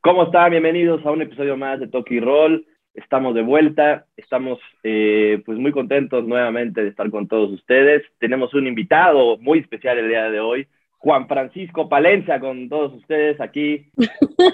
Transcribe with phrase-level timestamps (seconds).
[0.00, 0.50] ¿Cómo están?
[0.50, 2.66] Bienvenidos a un episodio más de Toki Roll.
[2.94, 8.02] Estamos de vuelta, estamos eh, pues muy contentos nuevamente de estar con todos ustedes.
[8.18, 10.66] Tenemos un invitado muy especial el día de hoy,
[10.98, 13.86] Juan Francisco Palencia, con todos ustedes aquí.
[13.96, 14.06] No,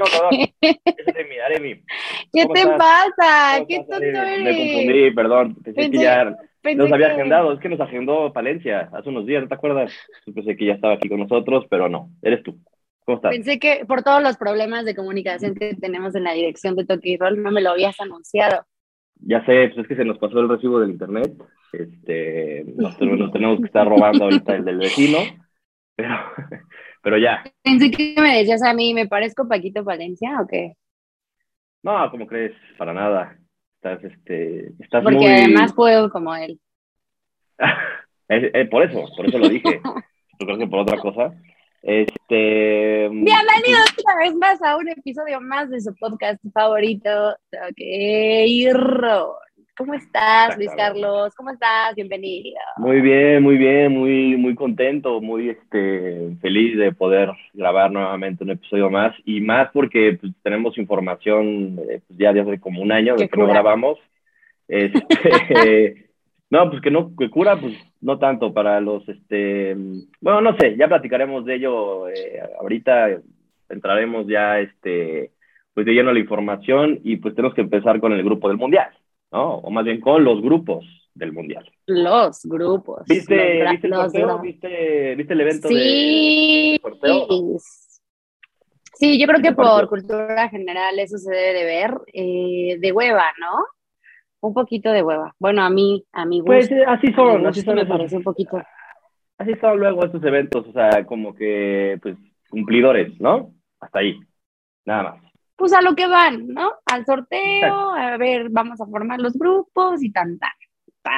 [0.05, 1.75] perdón, es Aremi, Aremi.
[2.33, 2.77] ¿Qué ¿Cómo te estás?
[2.79, 3.55] pasa?
[3.57, 4.45] ¿Cómo ¿Qué estás, tonto Aremi?
[4.45, 4.75] Me eres?
[4.75, 5.55] confundí, perdón.
[5.63, 9.09] Pensé, que Pensé- ya Pensé nos había que- agendado, es que nos agendó Palencia hace
[9.09, 9.93] unos días, ¿no te acuerdas?
[10.27, 12.57] Yo Pensé que ya estaba aquí con nosotros, pero no, eres tú.
[13.07, 13.31] ¿Cómo estás?
[13.31, 17.17] Pensé que por todos los problemas de comunicación que tenemos en la dirección de Toki
[17.17, 18.67] Roll no me lo habías anunciado.
[19.21, 21.33] Ya sé, pues es que se nos pasó el recibo del internet.
[21.73, 25.19] Este, nos, tenemos- nos tenemos que estar robando ahorita el del vecino,
[25.95, 26.15] pero,
[27.03, 27.45] pero ya.
[27.63, 30.75] Pensé que me decías a mí, ¿me parezco Paquito Valencia o qué?
[31.85, 32.53] No, como crees?
[32.77, 33.39] Para nada.
[33.77, 35.27] Estás, este, estás Porque muy...
[35.27, 36.59] además puedo como él.
[38.29, 39.81] Eh, eh, por eso, por eso lo dije.
[40.41, 41.33] Yo creo que por otra cosa.
[41.83, 43.09] Este...
[43.09, 49.35] Bienvenidos una vez más a un episodio más de su podcast favorito, Toki Roll.
[49.77, 50.71] ¿Cómo estás, Luis.
[50.75, 51.35] Carlos?
[51.35, 51.95] ¿Cómo estás?
[51.95, 52.59] Bienvenido.
[52.79, 58.51] Muy bien, muy bien, muy, muy contento, muy este, feliz de poder grabar nuevamente un
[58.51, 62.91] episodio más y más porque pues, tenemos información eh, pues, ya de hace como un
[62.91, 63.99] año de que no grabamos.
[64.69, 66.06] Este,
[66.51, 69.75] no, pues que no, que cura, pues no tanto para los, este,
[70.21, 73.19] bueno, no sé, ya platicaremos de ello eh, ahorita,
[73.69, 75.33] entraremos ya, este,
[75.75, 78.57] pues de lleno a la información y pues tenemos que empezar con el grupo del
[78.59, 78.89] Mundial,
[79.33, 79.57] ¿no?
[79.57, 81.69] O más bien con los grupos del Mundial.
[81.87, 83.03] Los grupos.
[83.09, 84.39] ¿Viste, los ¿viste el sorteo?
[84.41, 85.75] ¿Viste, ¿Viste el evento Sí.
[86.73, 87.27] de sorteo?
[88.95, 91.91] Sí, yo creo ¿Qué que por cultura general eso se debe de ver.
[92.15, 93.65] eh, de hueva, ¿no?
[94.47, 95.35] Un poquito de hueva.
[95.39, 96.53] Bueno, a mí, a mi gusto.
[96.53, 98.63] Pues eh, así son, gusto así son me esos- parece un poquito.
[99.39, 102.17] así son luego estos eventos, o sea, como que, pues,
[102.49, 103.51] cumplidores, ¿no?
[103.81, 104.19] Hasta ahí,
[104.85, 105.23] nada más.
[105.57, 106.71] Pues a lo que van, ¿no?
[106.85, 110.51] Al sorteo, a ver, vamos a formar los grupos y tan, tan.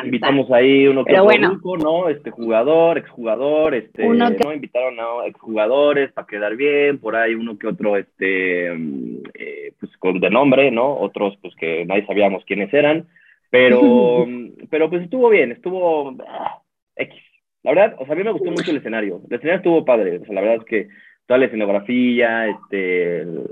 [0.04, 1.50] Invitamos ahí uno que otro bueno.
[1.52, 2.08] grupo, ¿no?
[2.10, 4.52] Este jugador, exjugador, este, Uno que- ¿no?
[4.52, 9.96] Invitaron a exjugadores para quedar bien, por ahí uno que otro, este, mm, eh, pues,
[9.98, 10.98] con de nombre, ¿no?
[10.98, 13.06] Otros, pues, que nadie sabíamos quiénes eran,
[13.50, 14.26] pero,
[14.70, 16.62] pero pues estuvo bien, estuvo ah,
[16.96, 17.20] X.
[17.62, 19.20] La verdad, o sea, a mí me gustó mucho el escenario.
[19.28, 20.88] El escenario estuvo padre, o sea, la verdad es que
[21.26, 23.44] toda la escenografía, este, el-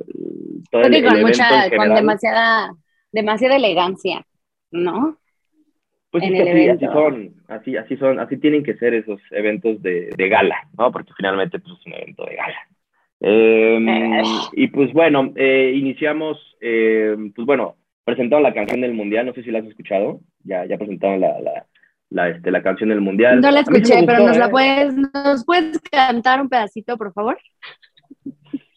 [0.70, 2.70] todo el, el con evento mucha, en con demasiada,
[3.12, 4.24] demasiada elegancia,
[4.70, 5.18] ¿no?
[6.10, 8.94] Pues en es que el así, así son, así, así son, así tienen que ser
[8.94, 10.90] esos eventos de, de gala, ¿no?
[10.90, 12.56] Porque finalmente pues, es un evento de gala.
[13.20, 14.22] Eh, Eh.
[14.52, 19.42] y pues bueno, eh, iniciamos, eh, pues bueno, presentaron la canción del mundial, no sé
[19.42, 21.66] si la has escuchado, ya, ya presentaron la, la,
[22.10, 23.40] la, este, la canción del mundial.
[23.40, 24.50] No la sí me escuché, pero gustó, nos la ¿eh?
[24.50, 27.38] puedes, nos puedes cantar un pedacito, por favor.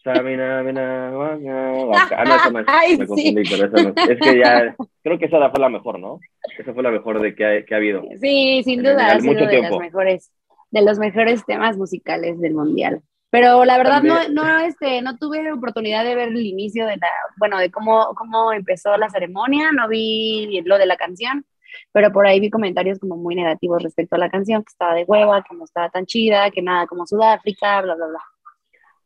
[0.02, 2.08] Samina, mina, guaca.
[2.16, 3.06] Ah, no, esa es, Ay, me sí.
[3.06, 4.18] confundí, pero esa no es.
[4.18, 6.18] Que ya, creo que esa fue la mejor, ¿no?
[6.58, 8.02] Esa fue la mejor de que ha, que ha habido.
[8.20, 10.32] Sí, sin duda ha sido de los mejores,
[10.70, 13.02] de los mejores temas musicales del mundial.
[13.30, 16.96] Pero la verdad También- no, no, este, no tuve oportunidad de ver el inicio de
[16.96, 17.08] la,
[17.38, 21.44] bueno, de cómo, cómo empezó la ceremonia, no vi lo de la canción,
[21.92, 25.04] pero por ahí vi comentarios como muy negativos respecto a la canción, que estaba de
[25.04, 28.20] hueva, que no estaba tan chida, que nada como Sudáfrica, bla, bla, bla.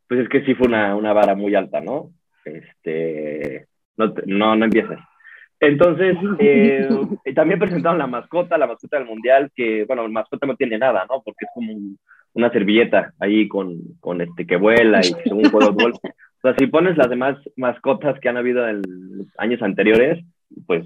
[0.09, 2.11] Pues es que sí fue una, una vara muy alta, ¿no?
[2.47, 4.99] Este, no, no, no empieces.
[5.61, 6.89] Entonces, eh,
[7.35, 11.07] también presentaron la mascota, la mascota del mundial, que, bueno, la mascota no tiene nada,
[11.09, 11.23] ¿no?
[11.23, 11.99] Porque es como un-
[12.35, 15.93] una servilleta ahí con, con este que vuela y según juega fútbol.
[15.95, 18.83] O sea, si pones las demás mascotas que han habido en
[19.17, 20.23] los años anteriores,
[20.67, 20.85] pues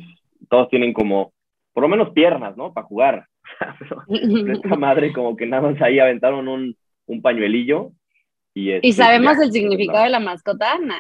[0.48, 1.32] todos tienen como,
[1.72, 2.72] por lo menos piernas, ¿no?
[2.72, 3.26] Para jugar.
[3.78, 6.76] Pero pero esta madre como que nada más ahí aventaron un,
[7.06, 7.91] un pañuelillo.
[8.54, 10.78] Y, este, ¿Y sabemos ya, el significado de la mascota?
[10.78, 10.98] Nah.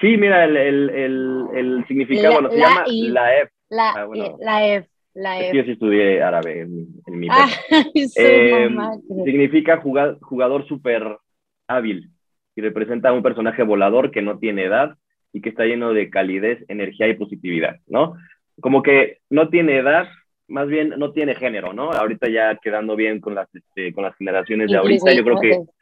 [0.00, 3.52] Sí, mira, el, el, el, el significado, La- bueno, se la llama la F.
[3.70, 4.24] La, Ah, bueno.
[4.24, 7.48] eh, la F, la Es que yo sí estudié árabe en, en mi Ah,
[8.16, 8.68] Eh,
[9.24, 11.18] significa juga- jugador súper
[11.68, 12.10] hábil
[12.54, 14.96] y representa a un personaje volador que no tiene edad
[15.32, 18.14] y que está lleno de calidez, energía y positividad, ¿no?
[18.60, 20.06] Como que no tiene edad,
[20.48, 21.90] más bien no tiene género, ¿no?
[21.90, 25.48] Ahorita ya quedando bien con las, este, con las generaciones de ahorita, yo creo que
[25.48, 25.72] Inclusive,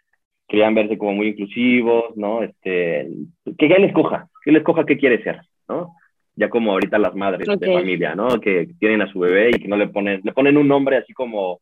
[0.47, 2.43] querían verse como muy inclusivos, ¿no?
[2.43, 3.09] Este,
[3.57, 5.95] que él escoja, que él escoja qué quiere ser, ¿no?
[6.41, 8.41] Ya como ahorita las madres de familia, ¿no?
[8.41, 11.13] Que tienen a su bebé y que no le ponen, le ponen un nombre así
[11.13, 11.61] como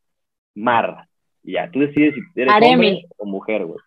[0.55, 1.09] Mar.
[1.43, 2.73] Y ya, tú decides si eres Aremi.
[2.75, 3.81] hombre o mujer, güey.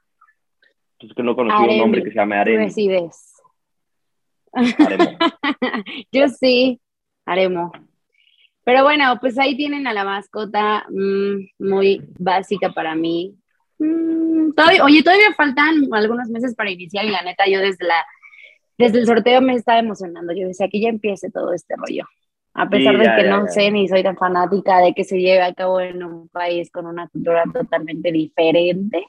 [0.94, 2.66] Entonces que no conocí un nombre que se llame Tú Aremi.
[2.66, 3.42] decides.
[4.52, 5.18] Aremo.
[6.12, 6.82] Yo sí,
[7.26, 7.72] haremos.
[8.64, 13.36] Pero bueno, pues ahí tienen a la mascota mm, muy básica para mí.
[13.80, 18.06] Mm, todavía, oye, todavía faltan algunos meses para iniciar y la neta yo desde la
[18.82, 20.34] desde el sorteo me estaba emocionando.
[20.34, 22.06] Yo decía que ya empiece todo este rollo.
[22.54, 25.54] A pesar de que no sé ni soy tan fanática de que se lleve a
[25.54, 29.06] cabo en un país con una cultura totalmente diferente.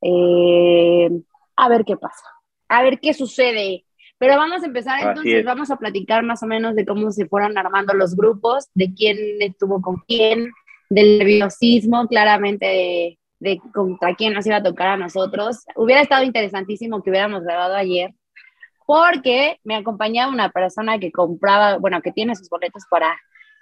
[0.00, 1.10] Eh,
[1.56, 2.24] a ver qué pasa,
[2.68, 3.84] a ver qué sucede.
[4.18, 7.58] Pero vamos a empezar entonces, vamos a platicar más o menos de cómo se fueron
[7.58, 10.52] armando los grupos, de quién estuvo con quién,
[10.88, 15.64] del nerviosismo, claramente de, de contra quién nos iba a tocar a nosotros.
[15.74, 18.14] Hubiera estado interesantísimo que hubiéramos grabado ayer,
[18.86, 23.16] porque me acompañaba una persona que compraba, bueno, que tiene sus boletos para,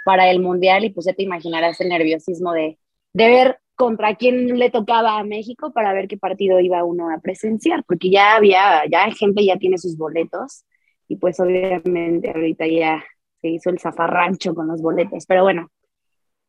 [0.05, 2.79] para el Mundial y pues ya te imaginarás el nerviosismo de,
[3.13, 7.21] de ver contra quién le tocaba a México para ver qué partido iba uno a
[7.21, 10.65] presenciar, porque ya había, ya gente ya tiene sus boletos
[11.09, 13.05] y pues obviamente ahorita ya
[13.41, 15.69] se hizo el zafarrancho con los boletos, pero bueno.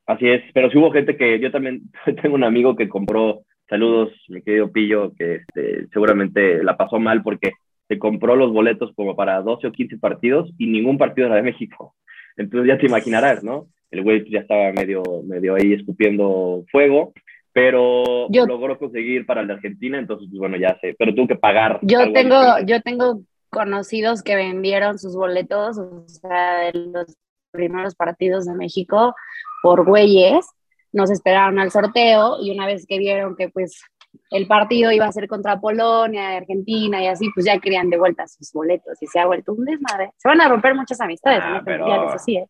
[0.06, 1.82] Así es, pero sí hubo gente que yo también
[2.22, 7.24] tengo un amigo que compró, saludos mi querido Pillo, que este, seguramente la pasó mal
[7.24, 7.54] porque
[7.94, 11.44] se compró los boletos como para 12 o 15 partidos y ningún partido era de
[11.44, 11.96] México.
[12.38, 13.68] Entonces ya te imaginarás, ¿no?
[13.92, 17.14] El güey ya estaba medio, medio ahí escupiendo fuego,
[17.52, 21.80] pero logró conseguir para la Argentina, entonces pues, bueno, ya sé, pero tuvo que pagar.
[21.84, 27.16] Yo tengo, yo tengo conocidos que vendieron sus boletos, o sea, de los
[27.52, 29.14] primeros partidos de México
[29.62, 30.44] por güeyes,
[30.92, 33.82] nos esperaron al sorteo y una vez que vieron que pues
[34.30, 38.28] el partido iba a ser contra Polonia, Argentina y así, pues ya querían de vuelta
[38.28, 40.12] sus boletos y se ha vuelto un desmadre.
[40.18, 42.46] Se van a romper muchas amistades, ah, pero, ¿eh?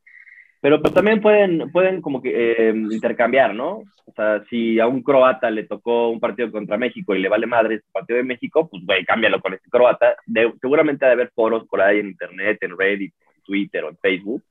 [0.61, 3.83] Pero pues también pueden, pueden como que eh, intercambiar, ¿no?
[4.05, 7.47] O sea, si a un croata le tocó un partido contra México y le vale
[7.47, 10.15] madre ese partido de México, pues güey, cámbialo con ese croata.
[10.61, 13.97] seguramente ha de haber foros por ahí en internet, en Reddit, en Twitter o en
[13.97, 14.41] Facebook,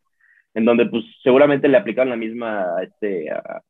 [0.52, 3.62] en donde pues seguramente le aplicaron la misma este, a,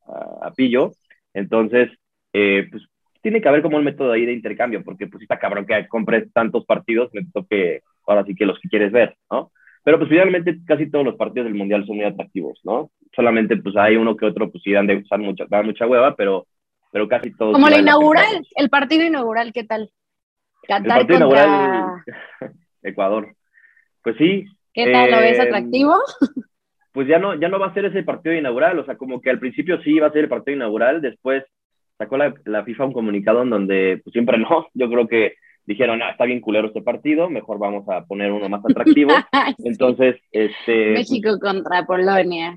[0.42, 0.90] a Pillo.
[1.34, 1.90] Entonces,
[2.32, 2.82] eh, pues
[3.22, 6.30] tiene que haber como un método ahí de intercambio, porque pues está cabrón que compres
[6.32, 9.52] tantos partidos, me toque ahora sí que los que quieres ver, ¿no?
[9.84, 12.90] Pero pues finalmente casi todos los partidos del Mundial son muy atractivos, ¿no?
[13.14, 16.14] Solamente pues hay uno que otro pues sí dan, de, usar mucha, dan mucha hueva,
[16.16, 16.46] pero,
[16.90, 17.52] pero casi todos.
[17.52, 19.90] Como la inaugural, el partido inaugural, ¿qué tal?
[20.68, 22.02] el partido inaugural,
[22.82, 23.34] Ecuador.
[24.02, 24.44] Pues sí.
[24.74, 25.10] ¿Qué tal?
[25.10, 25.96] ¿Lo ves eh, atractivo?
[26.92, 29.30] Pues ya no, ya no va a ser ese partido inaugural, o sea, como que
[29.30, 31.44] al principio sí iba a ser el partido inaugural, después
[32.02, 35.34] sacó la, la, FIFA un comunicado en donde pues, siempre no, yo creo que
[35.64, 39.12] dijeron, ah, está bien culero este partido, mejor vamos a poner uno más atractivo.
[39.64, 40.92] Entonces, este...
[40.92, 42.56] México contra Polonia.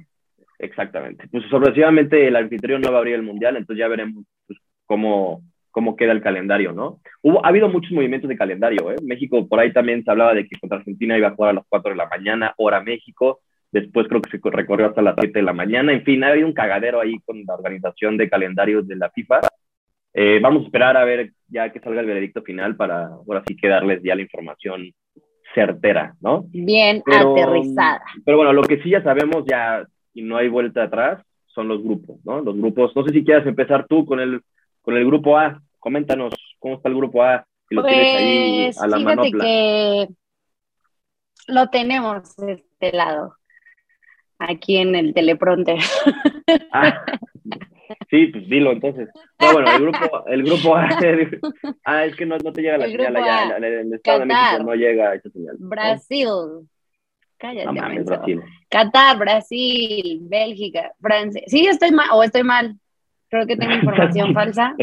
[0.57, 1.27] Exactamente.
[1.29, 5.41] Pues sorpresivamente el anfitrión no va a abrir el Mundial, entonces ya veremos pues, cómo,
[5.69, 7.01] cómo queda el calendario, ¿no?
[7.21, 8.95] Hubo, ha habido muchos movimientos de calendario, ¿eh?
[9.03, 11.65] México, por ahí también se hablaba de que contra Argentina iba a jugar a las
[11.67, 13.41] 4 de la mañana, hora México,
[13.75, 16.47] después creo que se recorrió hasta las 7 de la mañana, en fin, ha habido
[16.47, 19.41] un cagadero ahí con la organización de calendarios de la FIFA.
[20.13, 23.57] Eh, vamos a esperar a ver ya que salga el veredicto final para ahora sí
[23.57, 24.93] que darles ya la información
[25.53, 26.45] certera, ¿no?
[26.51, 28.01] Bien aterrizada.
[28.23, 31.83] Pero bueno, lo que sí ya sabemos ya y no hay vuelta atrás son los
[31.83, 32.39] grupos, ¿no?
[32.39, 34.41] Los grupos, no sé si quieras empezar tú con el,
[34.81, 38.81] con el grupo A, coméntanos cómo está el grupo A, si lo tienes ahí pues,
[38.81, 40.07] a la fíjate que
[41.47, 43.35] lo tenemos de este lado
[44.39, 45.77] aquí en el teleprompter.
[46.71, 47.05] Ah,
[48.09, 49.09] sí, pues dilo entonces.
[49.39, 50.89] No, bueno, el grupo, el grupo A,
[51.85, 54.75] ah, es que no, no te llega la señal allá, el, Estado de México no
[54.75, 55.55] llega esa señal.
[55.59, 56.27] Brasil.
[57.37, 58.41] Cállate, no Brasil.
[58.69, 61.41] Qatar, Brasil, Bélgica, Francia.
[61.47, 62.75] Sí, estoy mal, o estoy mal.
[63.29, 64.75] Creo que tengo información falsa.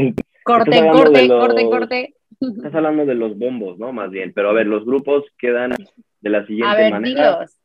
[0.44, 2.14] Corte, corte, corte, corte.
[2.40, 3.92] Estás hablando de los bombos, ¿no?
[3.92, 4.32] Más bien.
[4.34, 5.72] Pero a ver, los grupos quedan
[6.20, 7.38] de la siguiente a ver, manera.
[7.38, 7.61] Dilos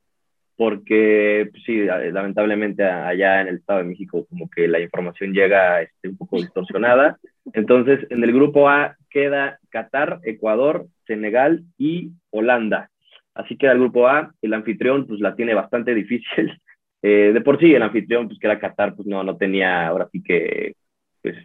[0.57, 5.83] porque pues, sí, lamentablemente allá en el Estado de México como que la información llega
[5.83, 7.19] este, un poco distorsionada.
[7.53, 12.89] Entonces, en el grupo A queda Qatar, Ecuador, Senegal y Holanda.
[13.35, 14.33] Así queda el grupo A.
[14.41, 16.59] El anfitrión pues la tiene bastante difícil.
[17.03, 20.09] Eh, de por sí, el anfitrión, pues que era Qatar, pues no, no tenía ahora
[20.11, 20.73] sí que
[21.21, 21.35] pues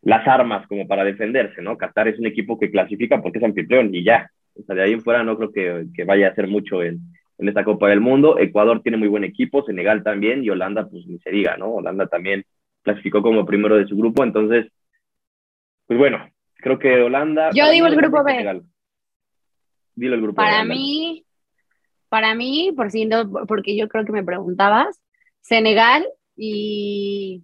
[0.00, 1.76] las armas como para defenderse, ¿no?
[1.76, 4.30] Qatar es un equipo que clasifica porque es anfitrión y ya.
[4.54, 6.98] O sea, de ahí en fuera no creo que, que vaya a hacer mucho el,
[7.38, 8.38] en esta Copa del Mundo.
[8.38, 11.74] Ecuador tiene muy buen equipo, Senegal también, y Holanda, pues ni se diga, ¿no?
[11.74, 12.44] Holanda también
[12.82, 14.66] clasificó como primero de su grupo, entonces,
[15.86, 17.50] pues bueno, creo que Holanda.
[17.54, 18.62] Yo digo el grupo B.
[19.94, 21.24] Dilo el grupo Para mí,
[22.08, 23.08] para mí, por si
[23.46, 25.02] porque yo creo que me preguntabas,
[25.40, 27.42] Senegal y,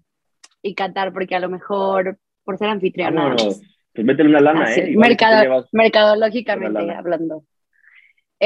[0.62, 3.34] y Qatar, porque a lo mejor por ser anfitriona.
[3.36, 4.94] pues métele una lana, ¿eh?
[4.96, 7.44] Mercado, mercadológicamente hablando.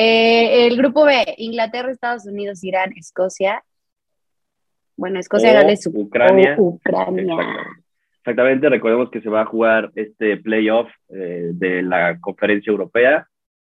[0.01, 3.65] Eh, el grupo B, Inglaterra, Estados Unidos, Irán, Escocia.
[4.97, 6.55] Bueno, Escocia, Gales, Ucrania.
[6.57, 7.35] Ucrania.
[8.19, 8.69] Exactamente.
[8.69, 13.27] recordemos que se va a jugar este playoff eh, de la conferencia europea.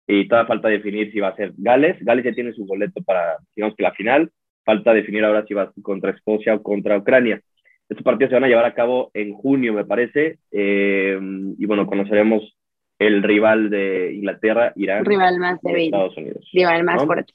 [0.08, 1.98] y todavía falta definir si va a ser Gales.
[2.00, 4.32] Gales ya tiene su boleto para, digamos que la final.
[4.63, 7.39] Falta definir ahora si va contra Escocia o contra Ucrania.
[7.88, 10.39] Estos partidos se van a llevar a cabo en junio, me parece.
[10.51, 11.20] Eh,
[11.60, 12.58] y bueno, conoceremos
[13.00, 15.06] el rival de Inglaterra, Irán.
[15.06, 15.86] Rival más débil.
[15.86, 16.50] Estados Unidos.
[16.54, 17.34] Rival más fuerte.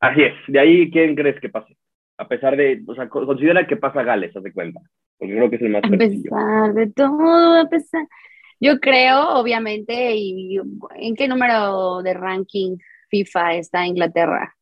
[0.00, 0.34] Así es.
[0.48, 1.76] De ahí, ¿quién crees que pase?
[2.18, 4.80] A pesar de, o sea, considera que pasa Gales, haz de cuenta.
[5.18, 8.06] Porque creo que es el más A pesar de todo, a pesar.
[8.60, 10.58] Yo creo, obviamente, y
[10.96, 12.76] ¿en qué número de ranking
[13.10, 14.54] FIFA está Inglaterra?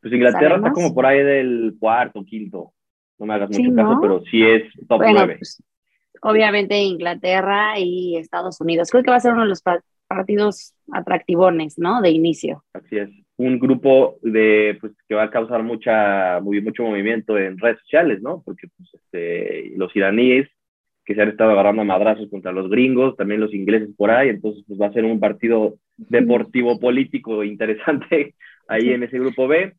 [0.00, 2.72] Pues Inglaterra está como por ahí del cuarto, quinto.
[3.18, 5.36] No me hagas mucho caso, pero sí es top bueno, 9.
[5.38, 5.62] Pues,
[6.20, 8.90] obviamente Inglaterra y Estados Unidos.
[8.90, 9.62] Creo que va a ser uno de los
[10.06, 12.00] partidos atractivones, ¿no?
[12.02, 12.64] De inicio.
[12.72, 13.10] Así es.
[13.36, 18.20] Un grupo de, pues, que va a causar mucha, muy, mucho movimiento en redes sociales,
[18.20, 18.42] ¿no?
[18.44, 20.48] Porque pues, este, los iraníes
[21.04, 24.28] que se han estado agarrando a madrazos contra los gringos, también los ingleses por ahí,
[24.28, 28.34] entonces pues va a ser un partido deportivo político interesante
[28.68, 29.74] ahí en ese grupo B.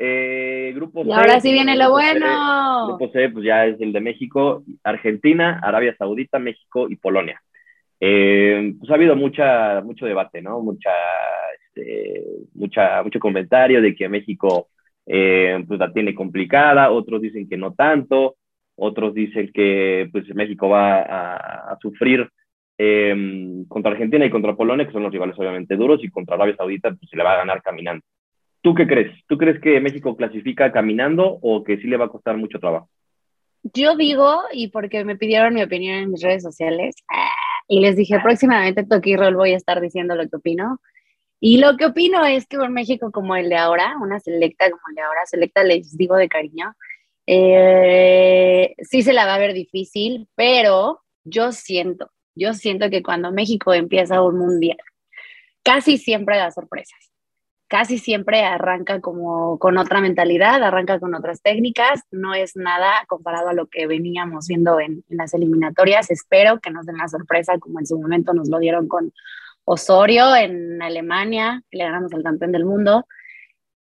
[0.00, 2.86] Eh, grupo y ahora sí viene lo bueno.
[2.86, 7.42] grupo C, pues ya es el de México, Argentina, Arabia Saudita, México y Polonia.
[7.98, 10.60] Eh, pues ha habido mucha, mucho debate, ¿no?
[10.60, 10.92] Mucha,
[11.58, 12.24] este,
[12.54, 14.68] mucha, mucho comentario de que México
[15.04, 18.36] eh, pues la tiene complicada, otros dicen que no tanto,
[18.76, 21.00] otros dicen que pues México va
[21.72, 22.28] a, sufrir
[22.76, 26.54] em, contra Argentina y contra Polonia, que son los rivales obviamente duros, y contra Arabia
[26.56, 28.04] Saudita pues se le va a ganar caminando.
[28.60, 29.12] ¿Tú qué crees?
[29.26, 32.88] ¿Tú crees que México clasifica caminando o que sí le va a costar mucho trabajo?
[33.62, 36.96] Yo digo, y porque me pidieron mi opinión en mis redes sociales,
[37.68, 40.80] y les dije, próximamente Toki Roll voy a estar diciendo lo que opino.
[41.40, 44.82] Y lo que opino es que un México como el de ahora, una selecta como
[44.88, 46.74] el de ahora, selecta les digo de cariño,
[47.26, 53.30] eh, sí se la va a ver difícil, pero yo siento, yo siento que cuando
[53.30, 54.78] México empieza un mundial,
[55.62, 57.07] casi siempre da sorpresas
[57.68, 63.50] casi siempre arranca como con otra mentalidad, arranca con otras técnicas, no es nada comparado
[63.50, 66.10] a lo que veníamos viendo en, las eliminatorias.
[66.10, 69.12] Espero que nos den la sorpresa como en su momento nos lo dieron con
[69.64, 73.06] Osorio en Alemania, que le ganamos al campeón del mundo,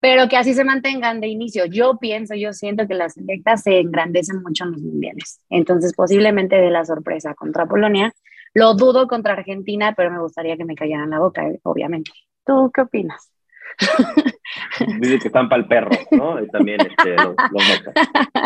[0.00, 1.66] pero que así se mantengan de inicio.
[1.66, 6.56] Yo pienso, yo siento que las selectas se engrandecen mucho en los mundiales, entonces posiblemente
[6.56, 8.12] de la sorpresa contra Polonia.
[8.52, 12.10] Lo dudo contra Argentina, pero me gustaría que me callaran la boca, obviamente.
[12.44, 13.30] ¿Tú qué opinas?
[15.00, 16.42] Dice que están para el perro, ¿no?
[16.42, 17.34] Y también este, los,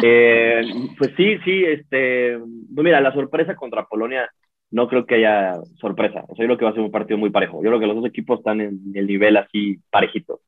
[0.02, 0.62] eh,
[0.98, 4.28] pues sí, sí, este, pues mira, la sorpresa contra Polonia
[4.70, 6.24] no creo que haya sorpresa.
[6.28, 7.62] O sea, yo creo que va a ser un partido muy parejo.
[7.62, 10.40] Yo creo que los dos equipos están en el nivel así parejito.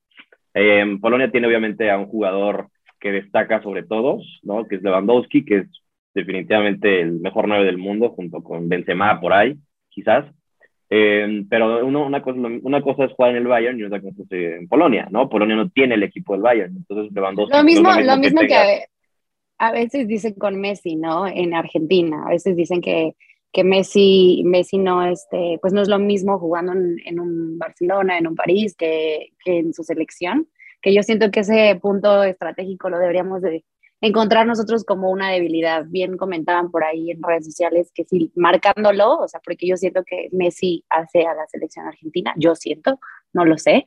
[0.52, 2.68] Eh, Polonia tiene obviamente a un jugador
[2.98, 4.66] que destaca sobre todos, ¿no?
[4.66, 5.66] Que es Lewandowski, que es
[6.14, 9.56] definitivamente el mejor 9 del mundo, junto con Benzema por ahí,
[9.90, 10.24] quizás.
[10.88, 14.30] Eh, pero una, cosa, una cosa es jugar en el Bayern y otra cosa es
[14.30, 15.28] en Polonia, ¿no?
[15.28, 17.56] Polonia no tiene el equipo del Bayern, entonces Lewandowski...
[17.56, 18.84] Lo mismo, lo mismo, que,
[19.58, 21.26] a, veces dicen con Messi, ¿no?
[21.26, 23.16] En Argentina, a veces dicen que,
[23.52, 28.18] que Messi, Messi no, este, pues no es lo mismo jugando en, en un Barcelona,
[28.18, 30.46] en un París, que, que en su selección,
[30.80, 33.64] que yo siento que ese punto estratégico lo deberíamos de,
[34.00, 35.84] encontrar nosotros como una debilidad.
[35.86, 40.04] Bien comentaban por ahí en redes sociales que si marcándolo, o sea, porque yo siento
[40.04, 42.98] que Messi hace a la selección argentina, yo siento,
[43.32, 43.84] no lo sé.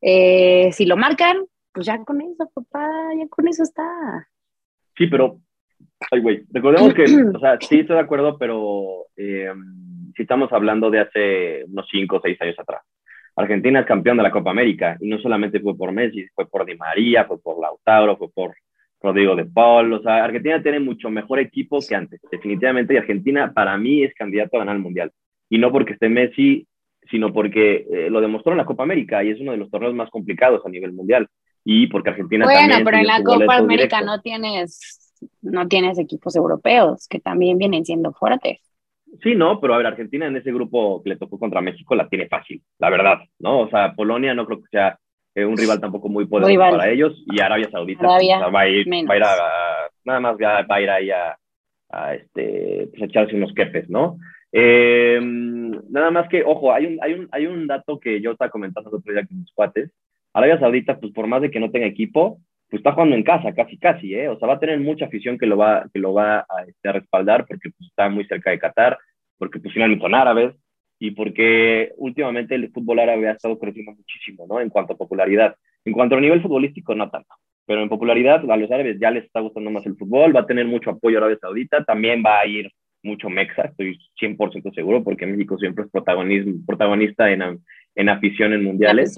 [0.00, 4.28] Eh, si lo marcan, pues ya con eso, papá, ya con eso está.
[4.96, 5.40] Sí, pero,
[6.10, 9.52] ay, güey, recordemos que, o sea, sí estoy de acuerdo, pero eh,
[10.14, 12.82] si estamos hablando de hace unos 5 o 6 años atrás.
[13.36, 16.64] Argentina es campeón de la Copa América y no solamente fue por Messi, fue por
[16.64, 18.54] Di María, fue por Lautaro, fue por
[19.04, 23.52] Rodrigo de Paul, o sea, Argentina tiene mucho mejor equipo que antes, definitivamente, y Argentina
[23.52, 25.12] para mí es candidato a ganar el Mundial.
[25.50, 26.66] Y no porque esté Messi,
[27.10, 29.94] sino porque eh, lo demostró en la Copa América y es uno de los torneos
[29.94, 31.28] más complicados a nivel mundial.
[31.64, 37.06] Y porque Argentina bueno, pero en la Copa América no tienes, no tienes equipos europeos
[37.06, 38.60] que también vienen siendo fuertes.
[39.22, 42.08] Sí, no, pero a ver, Argentina en ese grupo que le tocó contra México la
[42.08, 43.60] tiene fácil, la verdad, ¿no?
[43.60, 44.98] O sea, Polonia no creo que sea
[45.36, 49.16] un rival tampoco muy poderoso para ellos, y Arabia Saudita va, a ir, va a
[49.16, 51.36] ir a, nada más va a ir ahí a,
[51.90, 54.18] a este, pues echarse unos quepes, ¿no?
[54.52, 55.18] Eh,
[55.90, 58.90] nada más que, ojo, hay un, hay, un, hay un dato que yo estaba comentando
[58.90, 59.90] el otro día con mis cuates.
[60.32, 62.38] Arabia Saudita, pues por más de que no tenga equipo,
[62.70, 64.28] pues está jugando en casa, casi, casi, ¿eh?
[64.28, 66.88] O sea, va a tener mucha afición que lo va, que lo va a, este,
[66.88, 68.98] a respaldar porque pues, está muy cerca de Qatar,
[69.38, 70.54] porque pues finalmente son árabes,
[71.06, 74.60] y porque últimamente el fútbol árabe ha estado creciendo muchísimo, ¿no?
[74.60, 75.54] En cuanto a popularidad.
[75.84, 77.28] En cuanto a nivel futbolístico, no tanto.
[77.66, 80.46] Pero en popularidad, a los árabes ya les está gustando más el fútbol, va a
[80.46, 82.70] tener mucho apoyo a Arabia Saudita, también va a ir
[83.02, 87.60] mucho Mexa, estoy 100% seguro, porque México siempre es protagonista en,
[87.94, 89.14] en afición en mundiales.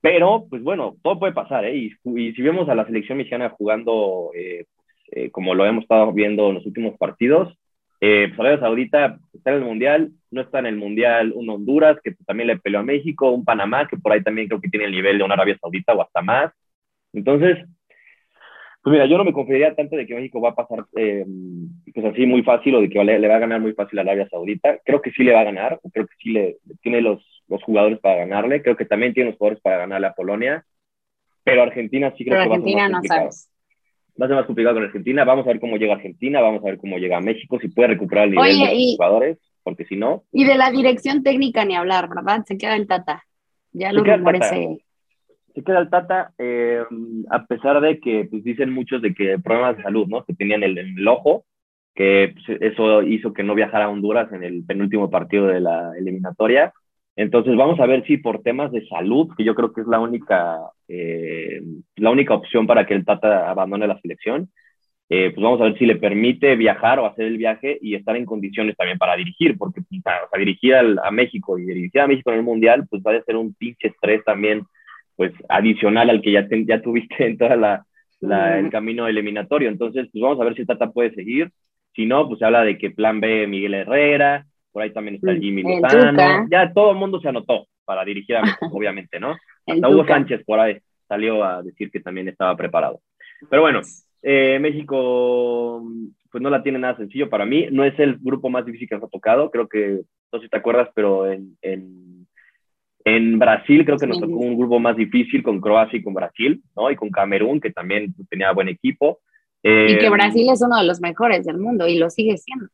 [0.00, 1.76] Pero, pues bueno, todo puede pasar, ¿eh?
[1.76, 4.64] Y, y si vemos a la selección mexicana jugando eh,
[5.10, 7.52] eh, como lo hemos estado viendo en los últimos partidos,
[8.00, 11.98] eh, pues Arabia Saudita está en el Mundial, no está en el Mundial un Honduras,
[12.02, 14.86] que también le peleó a México, un Panamá, que por ahí también creo que tiene
[14.86, 16.52] el nivel de una Arabia Saudita o hasta más.
[17.12, 17.58] Entonces,
[18.82, 21.24] pues mira, yo no me confiaría tanto de que México va a pasar eh,
[21.92, 24.28] pues así muy fácil o de que le, va a ganar muy fácil a Arabia
[24.30, 24.78] Saudita.
[24.84, 27.98] Creo que sí le va a ganar, creo que sí le, tiene los, los jugadores
[27.98, 30.64] para ganarle, creo que también tiene los jugadores para ganarle a Polonia,
[31.42, 33.50] pero Argentina sí creo que va a ser más no sabes.
[34.20, 36.66] Va a ser más complicado con Argentina, vamos a ver cómo llega Argentina, vamos a
[36.66, 40.24] ver cómo llega México, si puede recuperar el nivel de los jugadores, porque si no...
[40.32, 42.42] Y de la dirección técnica ni hablar, ¿verdad?
[42.46, 43.22] Se queda el Tata.
[43.72, 44.78] Ya los rumores se
[45.54, 46.82] se queda el Tata, eh,
[47.30, 50.24] a pesar de que pues, dicen muchos de que problemas de salud, ¿no?
[50.24, 51.44] Que tenían el, el ojo,
[51.94, 55.92] que pues, eso hizo que no viajara a Honduras en el penúltimo partido de la
[55.98, 56.72] eliminatoria.
[57.16, 59.98] Entonces vamos a ver si por temas de salud, que yo creo que es la
[59.98, 61.60] única, eh,
[61.96, 64.48] la única opción para que el Tata abandone la selección,
[65.10, 68.16] eh, pues vamos a ver si le permite viajar o hacer el viaje y estar
[68.16, 72.30] en condiciones también para dirigir, porque o sea, dirigir a México y dirigir a México
[72.30, 74.64] en el Mundial, pues va a ser un pinche estrés también
[75.16, 77.84] pues adicional al que ya, ya tuviste en todo la,
[78.20, 79.68] el camino eliminatorio.
[79.68, 81.50] Entonces, pues vamos a ver si Tata puede seguir.
[81.94, 85.32] Si no, pues se habla de que plan B, Miguel Herrera, por ahí también está
[85.32, 86.46] el Jimmy Lozano.
[86.48, 89.34] Ya todo el mundo se anotó para dirigir a México, obviamente, ¿no?
[89.66, 93.00] Hasta Hugo Sánchez por ahí salió a decir que también estaba preparado.
[93.50, 93.80] Pero bueno,
[94.22, 95.82] eh, México
[96.30, 97.68] pues no la tiene nada sencillo para mí.
[97.70, 99.50] No es el grupo más difícil que nos ha tocado.
[99.50, 101.56] Creo que, no sé si te acuerdas, pero en
[103.16, 106.62] en Brasil creo que nos tocó un grupo más difícil con Croacia y con Brasil,
[106.76, 106.90] ¿no?
[106.90, 109.20] Y con Camerún, que también tenía buen equipo.
[109.62, 112.66] y que eh, Brasil es uno de los mejores del mundo y lo sigue siendo.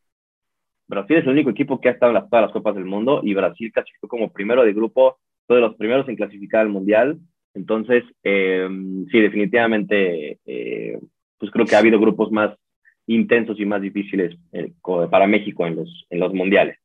[0.87, 3.35] Brasil es el único equipo que ha estado en todas las Copas del Mundo y
[3.35, 7.19] Brasil clasificó como primero de grupo, todos los primeros en clasificar al Mundial.
[7.55, 8.69] Entonces, eh,
[9.11, 10.99] sí, definitivamente, eh,
[11.45, 12.57] pues creo que ha habido grupos más
[13.07, 14.35] intensos y más difíciles
[15.11, 16.79] para México en los, en los mundiales.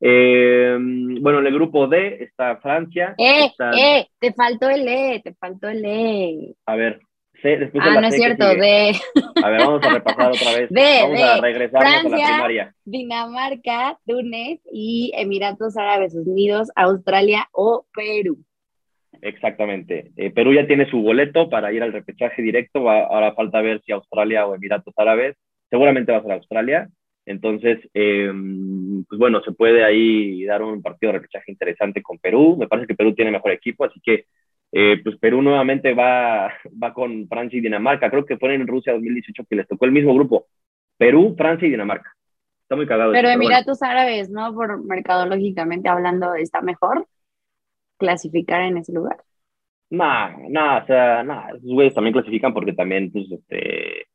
[0.00, 0.76] Eh,
[1.20, 3.14] bueno, en el grupo D está Francia.
[3.16, 6.54] Eh, eh, te faltó el E, te faltó el E.
[6.66, 7.00] A ver,
[7.40, 8.92] C, después ah, no es cierto, D.
[9.42, 10.68] A ver, vamos a repasar otra vez.
[10.70, 12.74] D, vamos a regresar a la primaria.
[12.84, 18.44] Dinamarca, Túnez y Emiratos Árabes Unidos, Australia o Perú.
[19.22, 20.12] Exactamente.
[20.16, 22.90] Eh, Perú ya tiene su boleto para ir al repechaje directo.
[22.90, 25.36] ahora falta ver si Australia o Emiratos Árabes.
[25.70, 26.88] Seguramente va a ser Australia.
[27.26, 28.30] Entonces, eh,
[29.08, 32.56] pues bueno, se puede ahí dar un partido de repechaje interesante con Perú.
[32.58, 34.26] Me parece que Perú tiene mejor equipo, así que
[34.72, 38.10] eh, pues Perú nuevamente va, va con Francia y Dinamarca.
[38.10, 40.46] Creo que fue en Rusia 2018 que les tocó el mismo grupo.
[40.98, 42.12] Perú, Francia y Dinamarca.
[42.62, 43.12] Está muy cagado.
[43.12, 44.54] Pero Emiratos Árabes, ¿no?
[44.54, 47.06] Por mercadológicamente hablando, ¿está mejor
[47.98, 49.16] clasificar en ese lugar?
[49.90, 54.06] No, no, o sea, no, esos güeyes también clasifican porque también, pues, este,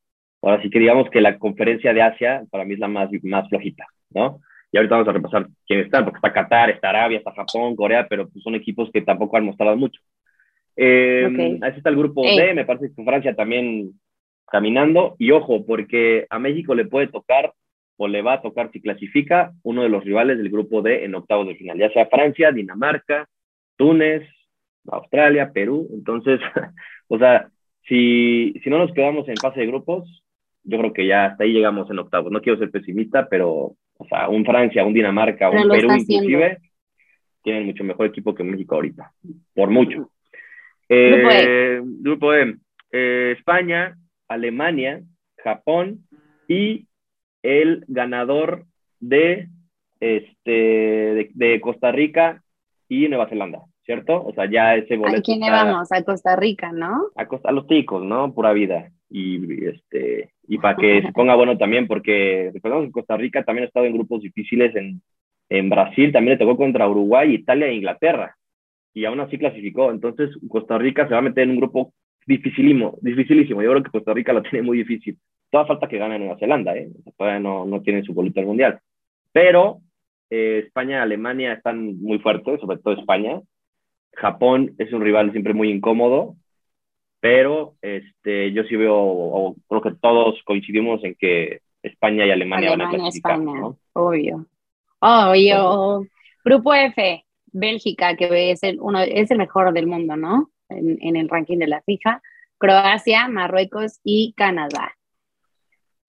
[0.42, 3.48] Ahora sí que digamos que la conferencia de Asia para mí es la más, más
[3.50, 4.39] flojita, ¿no?
[4.72, 8.08] Y ahorita vamos a repasar quién están, porque está Qatar, está Arabia, está Japón, Corea,
[8.08, 10.00] pero pues son equipos que tampoco han mostrado mucho.
[10.76, 14.00] Eh, Ahí está el grupo D, me parece que Francia también
[14.50, 15.15] caminando.
[15.18, 17.52] Y ojo, porque a México le puede tocar
[17.98, 21.15] o le va a tocar si clasifica uno de los rivales del grupo D en
[21.15, 23.28] octavos de final, ya sea Francia, Dinamarca,
[23.80, 24.28] Túnez,
[24.92, 25.88] Australia, Perú.
[25.94, 26.42] Entonces,
[27.08, 27.50] o sea,
[27.88, 30.24] si, si no nos quedamos en fase de grupos,
[30.63, 32.32] yo creo que ya hasta ahí llegamos en octavos.
[32.32, 36.60] No quiero ser pesimista, pero, o sea, un Francia, un Dinamarca, un Perú inclusive,
[37.42, 39.13] tienen mucho mejor equipo que México ahorita,
[39.56, 40.12] por mucho.
[40.89, 42.58] Eh, grupo E.
[42.92, 43.96] Eh, España,
[44.28, 45.02] Alemania,
[45.38, 46.08] Japón
[46.48, 46.88] y
[47.44, 48.65] el ganador
[49.00, 49.48] de,
[50.00, 52.44] este, de, Costa Rica
[52.88, 54.23] y Nueva Zelanda, ¿cierto?
[54.23, 55.17] O sea, ya ese boleto.
[55.17, 55.91] ¿A quién le vamos?
[55.91, 57.08] A Costa Rica, ¿no?
[57.15, 58.32] A, a los ticos, ¿no?
[58.36, 63.17] Pura vida y, este, y para que se ponga bueno también, porque recordemos que Costa
[63.17, 65.02] Rica también ha estado en grupos difíciles en,
[65.49, 68.36] en Brasil, también le tocó contra Uruguay, Italia e Inglaterra,
[68.93, 69.89] y aún así clasificó.
[69.89, 71.91] Entonces, Costa Rica se va a meter en un grupo
[72.28, 73.63] dificilísimo, dificilísimo.
[73.63, 75.17] Yo creo que Costa Rica lo tiene muy difícil.
[75.49, 76.89] Toda falta que gane Nueva Zelanda, ¿eh?
[77.17, 78.80] todavía no, no tienen su bolito al mundial.
[79.32, 79.80] Pero
[80.30, 83.41] eh, España y Alemania están muy fuertes, sobre todo España.
[84.13, 86.36] Japón es un rival siempre muy incómodo
[87.19, 92.72] pero este, yo sí veo, o creo que todos coincidimos en que España y Alemania,
[92.72, 93.78] van a clasificar, ¿no?
[93.93, 94.45] Obvio.
[95.00, 96.08] Obvio.
[96.43, 100.50] Grupo F, Bélgica, que es el, uno, es el mejor del mundo, ¿no?
[100.69, 102.22] En, en el ranking de la FIFA.
[102.58, 104.95] Croacia, Marruecos y Canadá.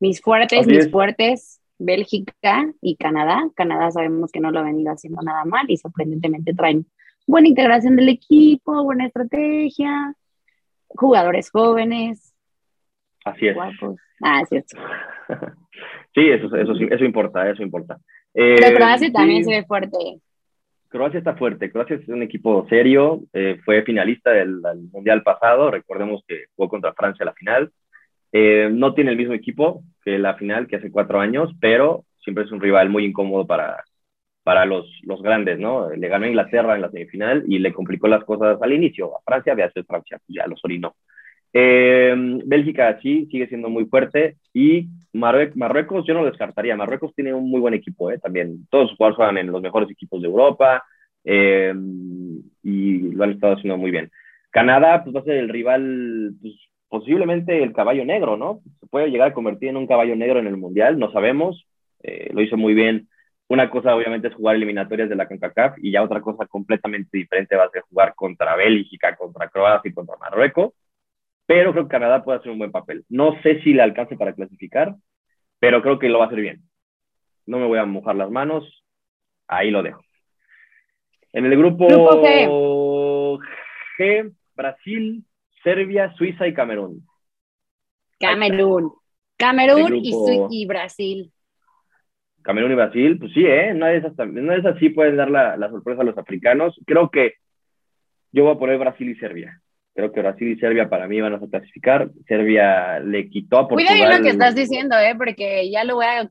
[0.01, 3.49] Mis fuertes, mis fuertes, Bélgica y Canadá.
[3.55, 6.87] Canadá sabemos que no lo ha venido haciendo nada mal y sorprendentemente traen
[7.31, 10.15] buena integración del equipo, buena estrategia,
[10.89, 12.35] jugadores jóvenes.
[13.25, 13.55] Así es.
[13.55, 13.97] Guapos.
[14.23, 14.49] Ah, es
[16.15, 17.99] sí, eso, eso, eso importa, eso importa.
[18.33, 19.97] Pero eh, Croacia también se ve fuerte.
[20.89, 21.71] Croacia está fuerte.
[21.71, 23.23] Croacia es un equipo serio.
[23.33, 24.61] Eh, fue finalista del,
[24.93, 25.71] Mundial pasado.
[25.71, 27.71] Recordemos que jugó contra Francia la final.
[28.33, 32.45] Eh, no tiene el mismo equipo que la final que hace cuatro años, pero siempre
[32.45, 33.83] es un rival muy incómodo para,
[34.51, 35.91] para los, los grandes, ¿no?
[35.91, 39.17] Le ganó a Inglaterra en la semifinal y le complicó las cosas al inicio.
[39.17, 40.97] A Francia, había sido Francia, pues ya los orinó.
[41.53, 42.13] Eh,
[42.45, 46.75] Bélgica sí, sigue siendo muy fuerte y Marruecos yo no descartaría.
[46.75, 48.19] Marruecos tiene un muy buen equipo ¿eh?
[48.19, 48.67] también.
[48.71, 50.83] Todos sus jugadores juegan en los mejores equipos de Europa
[51.23, 51.73] eh,
[52.65, 54.11] y lo han estado haciendo muy bien.
[54.51, 56.55] Canadá pues va a ser el rival, pues,
[56.89, 58.63] posiblemente el caballo negro, ¿no?
[58.81, 61.69] Se puede llegar a convertir en un caballo negro en el Mundial, no sabemos.
[62.03, 63.07] Eh, lo hizo muy bien.
[63.51, 67.57] Una cosa obviamente es jugar eliminatorias de la CONCACAF y ya otra cosa completamente diferente
[67.57, 70.73] va a ser jugar contra Bélgica, contra Croacia y contra Marruecos
[71.51, 73.05] pero creo que Canadá puede hacer un buen papel.
[73.09, 74.95] No sé si le alcance para clasificar,
[75.59, 76.63] pero creo que lo va a hacer bien.
[77.45, 78.85] No me voy a mojar las manos,
[79.49, 80.01] ahí lo dejo.
[81.33, 81.89] En el grupo,
[83.99, 84.33] G.
[84.55, 85.25] Brasil,
[85.65, 87.05] Serbia, Suiza y Camerún.
[88.21, 88.93] Camerún.
[89.37, 91.33] Camerún y, Brasil.
[92.43, 93.75] Camerún y Brasil, pues sí, ¿eh?
[93.75, 96.79] No es, no es así, pueden dar la, la sorpresa a los africanos.
[96.87, 97.35] Creo que
[98.33, 99.61] yo voy a poner Brasil y Serbia.
[99.95, 102.11] Creo que Brasil y Serbia para mí van a clasificar.
[102.27, 103.87] Serbia le quitó a Portugal.
[103.87, 105.15] Cuida bien lo que estás diciendo, ¿eh?
[105.17, 106.31] porque ya lo voy a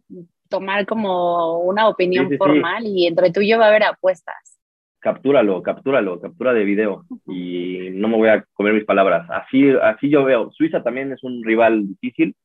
[0.49, 4.59] tomar como una opinión formal y entre tú y yo va a haber apuestas.
[4.99, 9.29] Captúralo, captúralo, captura de video y no me voy a comer mis palabras.
[9.29, 10.51] Así, así yo veo.
[10.51, 12.35] Suiza también es un rival difícil,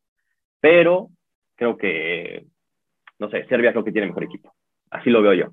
[0.60, 1.08] pero
[1.56, 2.44] creo que,
[3.18, 4.54] no sé, Serbia creo que tiene mejor equipo.
[4.90, 5.46] Así lo veo yo.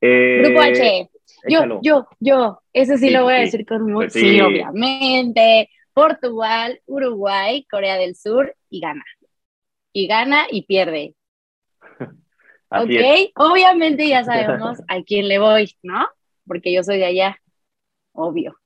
[0.00, 0.86] Grupo H.
[0.86, 1.08] Eh,
[1.48, 4.08] yo, yo, yo, eso sí, lo voy a decir con mucho.
[4.08, 4.40] Pues sí.
[4.40, 5.68] obviamente.
[5.92, 9.04] Portugal, Uruguay, Corea del Sur y gana.
[9.92, 11.14] Y gana y pierde.
[12.70, 16.08] ok, obviamente ya sabemos a quién le voy, ¿no?
[16.46, 17.40] Porque yo soy de allá,
[18.12, 18.56] obvio.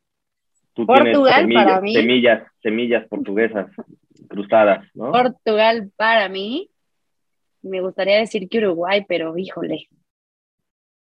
[0.74, 1.94] Portugal para mí.
[1.94, 3.70] Semillas, semillas portuguesas
[4.28, 5.12] cruzadas, ¿no?
[5.12, 6.70] Portugal para mí.
[7.64, 9.88] Me gustaría decir que Uruguay, pero híjole.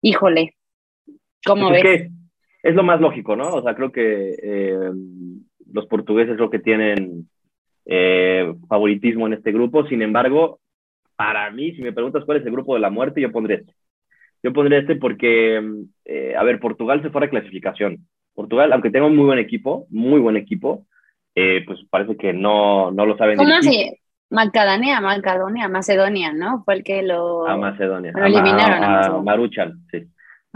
[0.01, 0.55] Híjole,
[1.45, 2.11] ¿Cómo pues ves?
[2.63, 3.53] Es, lo más lógico, ¿no?
[3.53, 4.91] O sea, creo que eh,
[5.71, 7.29] los portugueses creo que tienen
[7.85, 9.85] eh, favoritismo en este grupo.
[9.87, 10.59] Sin embargo,
[11.15, 13.73] para mí, si me preguntas cuál es el grupo de la muerte, yo pondré este.
[14.41, 15.61] Yo pondré este porque,
[16.05, 18.07] eh, a ver, Portugal se fue a clasificación.
[18.33, 20.85] Portugal, aunque tenga un muy buen equipo, muy buen equipo,
[21.33, 23.37] pues parece que no, no lo saben.
[23.37, 23.91] ¿Cómo así?
[24.29, 26.63] Macedonia, Macedonia, Macedonia, ¿no?
[26.63, 28.11] Fue el que lo, a Macedonia.
[28.15, 28.83] lo eliminaron.
[28.83, 30.07] A, Maruchan, sí.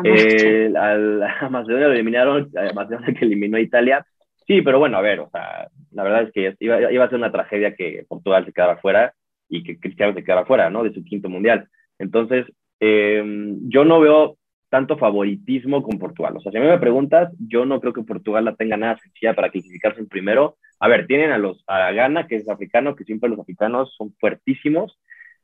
[0.03, 4.05] Eh, al, a Macedonia lo eliminaron, a Macedonia que eliminó a Italia.
[4.47, 7.19] Sí, pero bueno, a ver, o sea, la verdad es que iba, iba a ser
[7.19, 9.13] una tragedia que Portugal se quedara fuera
[9.47, 10.83] y que Cristiano se quedara fuera, ¿no?
[10.83, 11.67] De su quinto mundial.
[11.99, 12.47] Entonces,
[12.79, 13.23] eh,
[13.67, 14.38] yo no veo
[14.69, 16.37] tanto favoritismo con Portugal.
[16.37, 18.97] O sea, si a mí me preguntas, yo no creo que Portugal la tenga nada
[18.97, 20.57] sencilla para clasificarse en primero.
[20.79, 24.13] A ver, tienen a los a Ghana, que es africano, que siempre los africanos son
[24.19, 24.99] fuertísimos.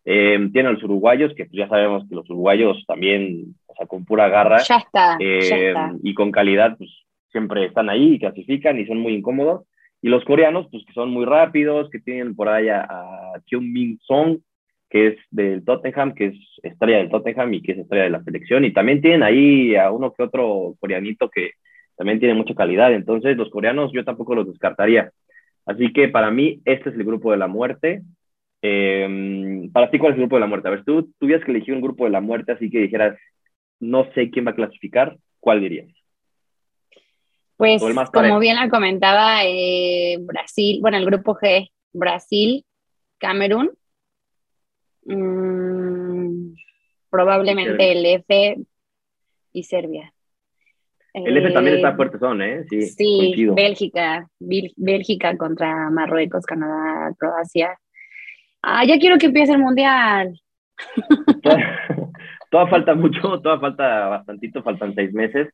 [0.06, 3.88] Eh, tienen a los uruguayos, que pues ya sabemos que los uruguayos también o sea,
[3.88, 4.60] con pura garra.
[4.60, 6.92] Ya está, eh, Y con calidad, pues
[7.32, 9.66] siempre están ahí y clasifican y son muy incómodos.
[10.02, 14.00] Y los coreanos, pues que son muy rápidos, que tienen por ahí a, a Min
[14.04, 14.38] Song,
[14.96, 18.24] que es del Tottenham, que es estrella del Tottenham y que es estrella de la
[18.24, 18.64] selección.
[18.64, 21.52] Y también tienen ahí a uno que otro coreanito que
[21.98, 22.94] también tiene mucha calidad.
[22.94, 25.12] Entonces, los coreanos yo tampoco los descartaría.
[25.66, 28.04] Así que para mí, este es el grupo de la muerte.
[28.62, 30.70] Eh, para ti, ¿cuál es el grupo de la muerte?
[30.70, 33.20] A ver, tú tuvieras que elegir un grupo de la muerte, así que dijeras,
[33.82, 35.90] no sé quién va a clasificar, ¿cuál dirías?
[37.58, 42.64] Pues como bien la comentaba, eh, Brasil, bueno, el grupo G, Brasil,
[43.18, 43.72] Camerún,
[45.06, 46.54] mm,
[47.10, 48.58] probablemente el F
[49.54, 50.14] y Serbia.
[51.14, 52.66] El F también está eh, fuerte, son, ¿eh?
[52.70, 57.80] Sí, sí Bélgica, Bélgica contra Marruecos, Canadá, Croacia.
[58.62, 60.40] Ah, ya quiero que empiece el mundial.
[62.52, 65.50] Toda falta mucho, toda falta bastantito, faltan seis meses.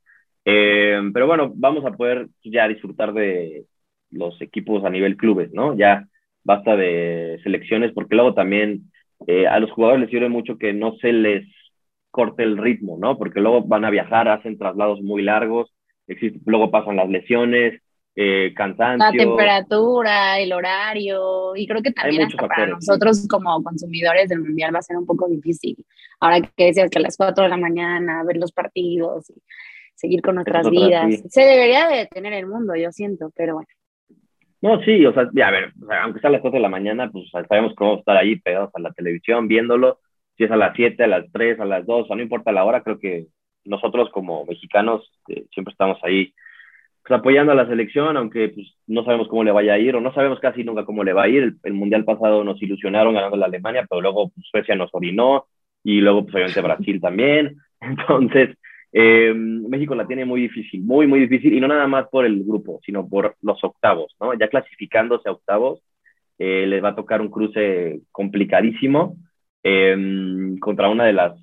[0.46, 3.66] Eh, pero bueno, vamos a poder ya disfrutar de
[4.12, 5.76] los equipos a nivel clubes, ¿no?
[5.76, 6.06] Ya
[6.44, 8.91] basta de selecciones, porque luego también
[9.28, 11.46] eh, a los jugadores les sirve mucho que no se les
[12.10, 13.18] corte el ritmo, ¿no?
[13.18, 15.74] Porque luego van a viajar, hacen traslados muy largos,
[16.46, 17.82] luego pasan las lesiones,
[18.16, 19.06] eh, cansancio.
[19.06, 24.76] La temperatura, el horario, y creo que también hasta para nosotros como consumidores del mundial
[24.76, 25.78] va a ser un poco difícil.
[26.20, 29.32] Ahora que decías que a las 4 de la mañana ver los partidos,
[29.96, 31.24] seguir con nuestras vidas.
[31.30, 33.70] Se debería de detener el mundo, yo siento, pero bueno.
[34.62, 37.10] No, sí, o sea, ya, a ver, aunque sea a las 4 de la mañana,
[37.12, 40.00] pues sabemos que vamos a estar ahí pegados a la televisión viéndolo.
[40.38, 42.64] Si es a las 7, a las 3, a las 2, o no importa la
[42.64, 43.28] hora, creo que
[43.66, 46.34] nosotros como mexicanos eh, siempre estamos ahí
[47.04, 50.02] pues, apoyando a la selección, aunque pues, no sabemos cómo le vaya a ir, o
[50.02, 51.56] no sabemos casi nunca cómo le va a ir.
[51.64, 55.46] El, Mundial pasado nos ilusionaron ganando la Alemania, pero luego pues, Suecia nos orinó,
[55.84, 57.58] y luego pues obviamente Brasil también.
[57.80, 58.58] Entonces,
[58.94, 62.44] eh, México la tiene muy difícil, muy, muy difícil, y no nada más por el
[62.44, 64.34] grupo, sino por los octavos, ¿no?
[64.34, 65.82] Ya clasificándose a octavos,
[66.38, 69.16] eh, les va a tocar un cruce complicadísimo
[69.64, 71.34] eh, contra una de las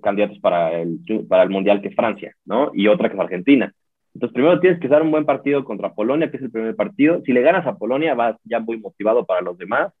[0.00, 2.70] candidatos para el, para el Mundial, que es Francia, ¿no?
[2.72, 3.74] Y otra que es Argentina.
[4.14, 7.20] Entonces, primero tienes que dar un buen partido contra Polonia, que es el primer partido.
[7.26, 9.92] Si le ganas a Polonia, vas ya muy motivado para los demás.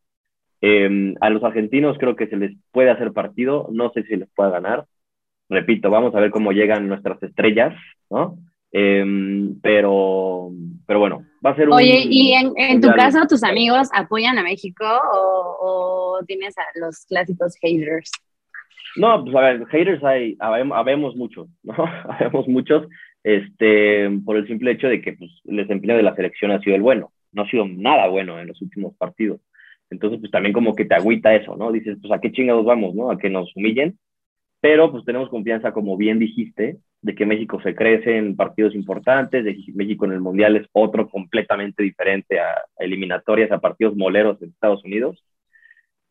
[1.20, 4.48] A los argentinos creo que se les puede hacer partido, no sé si les pueda
[4.48, 4.86] ganar.
[5.48, 7.74] Repito, vamos a ver cómo llegan nuestras estrellas,
[8.10, 8.38] ¿no?
[8.72, 9.04] Eh,
[9.62, 10.50] pero,
[10.84, 11.74] pero bueno, va a ser un...
[11.74, 16.64] Oye, ¿y en, en tu caso tus amigos apoyan a México o, o tienes a
[16.80, 18.10] los clásicos haters?
[18.96, 21.74] No, pues a ver, haters hay, habemos muchos, ¿no?
[22.08, 22.88] habemos muchos,
[23.22, 26.76] este, por el simple hecho de que pues, el desempeño de la selección ha sido
[26.76, 29.40] el bueno, no ha sido nada bueno en los últimos partidos.
[29.90, 31.70] Entonces, pues también como que te agüita eso, ¿no?
[31.70, 33.10] Dices, pues a qué chingados vamos, ¿no?
[33.10, 33.98] A que nos humillen,
[34.64, 39.44] pero pues tenemos confianza, como bien dijiste, de que México se crece en partidos importantes,
[39.44, 44.40] de que México en el Mundial es otro completamente diferente a, eliminatorias, a partidos moleros
[44.40, 45.22] en Estados Unidos.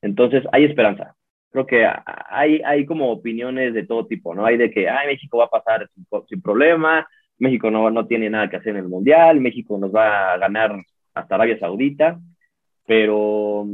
[0.03, 1.15] Entonces, hay esperanza,
[1.49, 1.83] creo que
[2.29, 4.45] hay, hay como opiniones de todo tipo, ¿no?
[4.45, 5.89] Hay de que, ay, México va a pasar
[6.27, 7.07] sin, problema,
[7.39, 10.79] México no, no tiene nada que hacer en el Mundial, México nos va a ganar
[11.15, 12.19] hasta Arabia Saudita,
[12.85, 13.65] pero,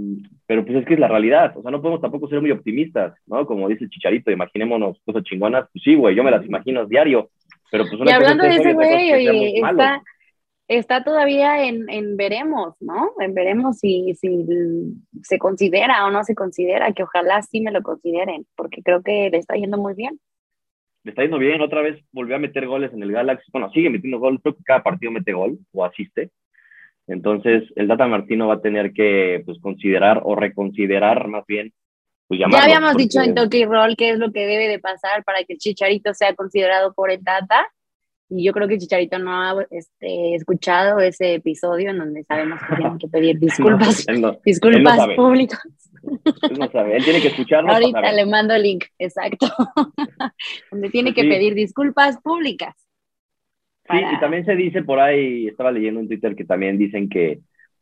[0.46, 3.16] pero pues es que es la realidad, o sea, no podemos tampoco ser muy optimistas,
[3.26, 3.46] ¿no?
[3.46, 7.30] Como dice el Chicharito, imaginémonos cosas chingonas, pues sí, güey, yo me las imagino diario,
[7.72, 10.04] pero pues una y hablando de ese güey, oye, está,
[10.68, 13.14] está todavía en, en, veremos, ¿no?
[13.20, 14.46] En veremos si, si
[15.24, 19.30] se considera o no se considera, que ojalá sí me lo consideren, porque creo que
[19.32, 20.20] le está yendo muy bien.
[21.04, 23.90] Le está yendo bien, otra vez volvió a meter goles en el Galaxy, bueno, sigue
[23.90, 26.30] metiendo goles, creo que cada partido mete gol o asiste.
[27.10, 31.74] Entonces, el Data Martino va a tener que pues, considerar o reconsiderar más bien.
[32.28, 35.40] Pues, ya habíamos dicho en Toki Roll qué es lo que debe de pasar para
[35.44, 37.68] que el Chicharito sea considerado por el Data
[38.30, 42.76] y yo creo que Chicharito no ha este, escuchado ese episodio en donde sabemos que
[42.76, 44.06] tienen que pedir disculpas,
[44.46, 45.60] disculpas públicas.
[46.44, 47.72] Él no sabe, él tiene que escucharlo.
[47.72, 49.48] Ahorita le mando el link, exacto.
[50.72, 52.76] donde tiene que pedir disculpas públicas.
[53.90, 57.40] Sí, y también se dice por ahí, estaba leyendo en Twitter que también dicen que,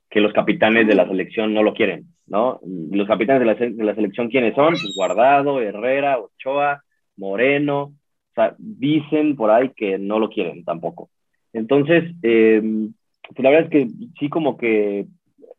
[0.09, 2.59] que los capitanes de la selección no lo quieren, ¿no?
[2.91, 4.69] Los capitanes de la, de la selección, ¿quiénes son?
[4.69, 6.83] Pues Guardado, Herrera, Ochoa,
[7.17, 7.93] Moreno,
[8.37, 11.09] sea, dicen por ahí que no lo quieren tampoco.
[11.51, 13.87] Entonces, eh, pues la verdad es que
[14.19, 15.07] sí como que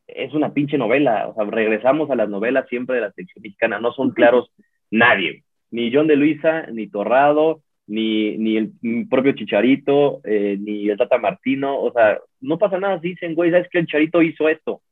[0.06, 3.80] es una pinche novela, o sea, regresamos a las novelas siempre de la selección mexicana,
[3.80, 4.50] no son claros
[4.90, 8.72] nadie, ni John de Luisa, ni Torrado, ni, ni el
[9.08, 13.68] propio Chicharito, eh, ni el Tata Martino, o sea, no pasa nada, dicen, güey, ¿sabes
[13.70, 14.82] que el Chicharito hizo esto?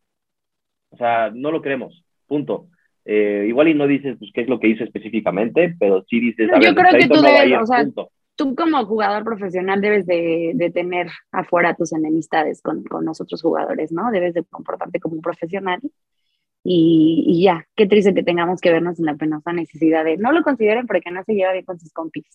[0.90, 2.68] O sea, no lo queremos, punto.
[3.04, 6.50] Eh, igual y no dices pues, qué es lo que hizo específicamente, pero sí dices...
[6.60, 7.86] Yo creo que tú debes, o sea,
[8.34, 13.42] tú como jugador profesional debes de, de tener afuera tus enemistades con, con los otros
[13.42, 14.10] jugadores, ¿no?
[14.10, 15.80] Debes de comportarte como un profesional
[16.64, 20.32] y, y, ya, qué triste que tengamos que vernos en la penosa necesidad de no
[20.32, 22.26] lo consideren porque no se lleva bien con sus compis.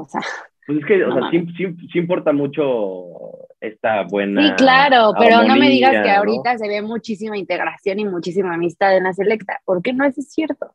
[0.00, 0.20] O sea,
[0.66, 3.06] pues es que, o sea, sí, sí, importa mucho
[3.58, 4.48] esta buena.
[4.48, 8.96] Sí, claro, pero no me digas que ahorita se ve muchísima integración y muchísima amistad
[8.96, 10.74] en la selecta, porque no eso es cierto.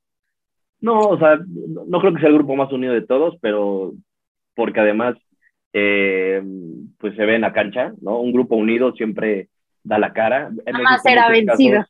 [0.82, 3.94] No, o sea, no creo que sea el grupo más unido de todos, pero
[4.56, 5.16] porque además,
[5.74, 6.42] eh,
[6.98, 8.20] pues se ve en la cancha, ¿no?
[8.20, 9.50] Un grupo unido siempre
[9.84, 10.50] da la cara.
[10.66, 11.86] Jamás será vencido.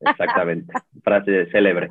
[0.00, 0.72] exactamente,
[1.02, 1.90] frase célebre.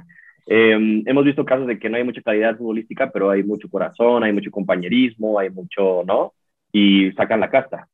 [0.51, 4.23] Em, hemos visto casos de que no hay mucha calidad futbolística, pero hay mucho corazón,
[4.23, 6.33] hay mucho compañerismo, hay mucho, ¿no?
[6.71, 7.87] Y sacan la casta.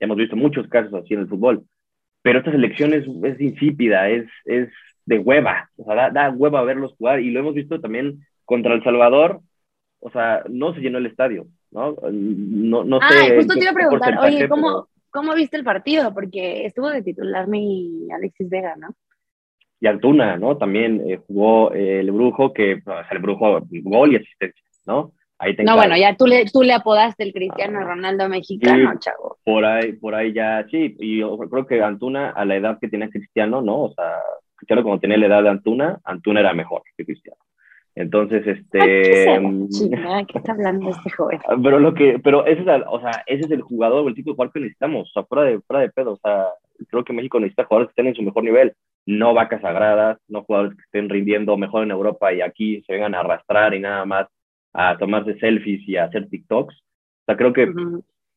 [0.00, 1.64] Hemos visto muchos casos así en el fútbol.
[2.22, 4.70] Pero esta selección es, es insípida, es, es
[5.04, 5.68] de hueva.
[5.76, 7.20] O sea, da, da, hueva verlos jugar.
[7.20, 9.42] Y lo hemos visto también contra El Salvador.
[10.00, 11.94] O sea, no se llenó el estadio, ¿no?
[12.10, 16.14] No, no ah, justo te iba a preguntar, oye, ¿cómo, ¿cómo viste el partido?
[16.14, 18.94] Porque estuvo de titular mi Alexis Vega, ¿no?
[19.80, 20.56] Y Antuna, ¿no?
[20.56, 25.12] También eh, jugó eh, el Brujo, que pues, el Brujo, gol y asistencia, ¿no?
[25.40, 29.38] Ahí no, bueno, ya tú le, tú le apodaste el Cristiano ah, Ronaldo mexicano, chavo.
[29.44, 32.88] Por ahí, por ahí ya, sí, y yo creo que Antuna, a la edad que
[32.88, 33.82] tenía Cristiano, ¿no?
[33.82, 34.16] O sea,
[34.56, 37.38] Cristiano como tenía la edad de Antuna, Antuna era mejor que Cristiano.
[37.94, 38.78] Entonces, este.
[38.78, 41.40] ¿Qué está hablando este joven?
[41.62, 44.30] Pero lo que, pero ese es, el, o sea, ese es el jugador el tipo
[44.30, 46.46] de jugador que necesitamos, o sea, fuera de, fuera de pedo, o sea,
[46.88, 48.72] creo que México necesita jugadores que estén en su mejor nivel,
[49.08, 53.14] no vacas sagradas, no jugadores que estén rindiendo mejor en Europa y aquí se vengan
[53.14, 54.26] a arrastrar y nada más
[54.74, 56.74] a tomarse selfies y a hacer TikToks.
[56.74, 57.72] O sea, creo que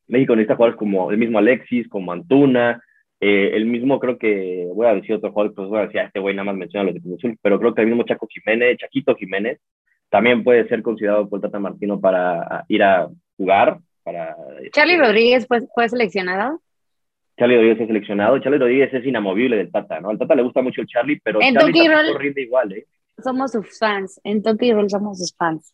[0.07, 2.81] México necesita jugadores como el mismo Alexis, como Antuna,
[3.19, 6.05] eh, el mismo creo que, voy a decir otro jugador, pues voy a decir, a
[6.05, 8.27] este güey nada más menciona los de Cruz Azul, pero creo que el mismo Chaco
[8.29, 9.59] Jiménez, Chaquito Jiménez,
[10.09, 13.79] también puede ser considerado por Tata Martino para ir a jugar.
[14.03, 14.37] Para,
[14.71, 16.61] ¿Charlie Rodríguez fue, fue seleccionado?
[17.41, 18.39] Charlie Rodríguez es seleccionado.
[18.39, 20.09] Charlie Rodríguez es inamovible del Tata, ¿no?
[20.09, 22.85] Al Tata le gusta mucho el Charlie, pero en Charlie Roll, rinde igual, ¿eh?
[23.23, 24.21] Somos sus fans.
[24.23, 25.73] En Toki Roll somos sus fans.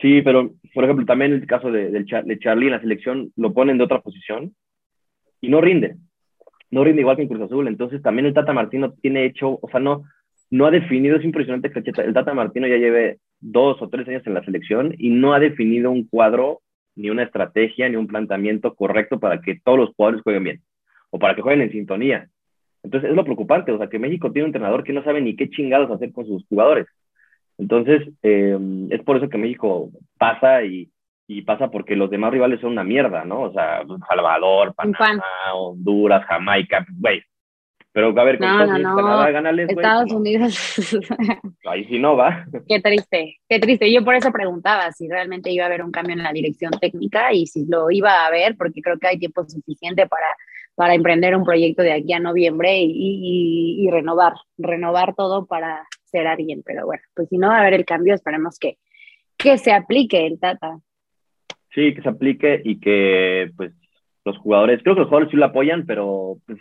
[0.00, 2.04] Sí, pero por ejemplo, también el caso de, de
[2.38, 4.54] Charlie en la selección lo ponen de otra posición
[5.42, 5.96] y no rinde
[6.70, 7.68] no rinde igual que en Cruz Azul.
[7.68, 10.04] Entonces también el Tata Martino tiene hecho, o sea, no,
[10.50, 14.26] no ha definido, es impresionante que el Tata Martino ya lleve dos o tres años
[14.26, 16.60] en la selección y no ha definido un cuadro,
[16.96, 20.62] ni una estrategia, ni un planteamiento correcto para que todos los jugadores jueguen bien
[21.10, 22.28] o para que jueguen en sintonía.
[22.82, 25.36] Entonces es lo preocupante, o sea, que México tiene un entrenador que no sabe ni
[25.36, 26.86] qué chingados hacer con sus jugadores.
[27.58, 28.58] Entonces, eh,
[28.90, 30.90] es por eso que México pasa y,
[31.26, 33.42] y pasa porque los demás rivales son una mierda, ¿no?
[33.42, 37.22] O sea, Salvador, Panamá, Honduras, Jamaica, güey.
[37.96, 38.94] Pero a ver, no, no, no.
[38.94, 41.00] Canadá, Estados Unidos.
[41.64, 42.44] Ahí sí no va.
[42.68, 43.90] Qué triste, qué triste.
[43.90, 47.32] Yo por eso preguntaba si realmente iba a haber un cambio en la dirección técnica
[47.32, 50.26] y si lo iba a haber, porque creo que hay tiempo suficiente para,
[50.74, 55.86] para emprender un proyecto de aquí a noviembre y, y, y renovar, renovar todo para
[56.04, 56.62] ser alguien.
[56.66, 58.76] Pero bueno, pues si no va a haber el cambio, esperemos que,
[59.38, 60.80] que se aplique el Tata.
[61.74, 63.72] Sí, que se aplique y que pues
[64.26, 66.58] los jugadores, creo que los jugadores sí lo apoyan, pero pues,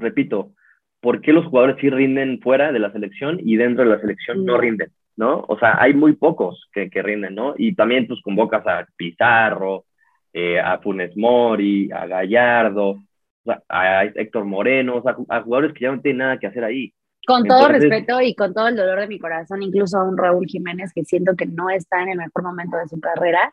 [0.00, 0.52] repito,
[1.00, 4.44] ¿por qué los jugadores sí rinden fuera de la selección y dentro de la selección
[4.44, 4.90] no, rinden?
[5.16, 5.44] ¿No?
[5.48, 7.54] O sea, hay muy pocos que, que rinden, ¿no?
[7.56, 9.84] Y también pues convocas a Pizarro,
[10.32, 12.98] eh, a Funes Mori, a Gallardo,
[13.68, 16.92] a Héctor Moreno, o sea, a jugadores que ya no tienen nada que hacer ahí.
[17.26, 20.46] Con todo respeto y con todo el dolor de mi corazón, incluso a un Raúl
[20.46, 23.52] Jiménez que siento que no está en el mejor momento de su carrera,